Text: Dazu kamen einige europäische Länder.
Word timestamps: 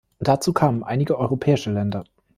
Dazu 0.19 0.51
kamen 0.51 0.81
einige 0.81 1.15
europäische 1.19 1.71
Länder. 1.71 2.05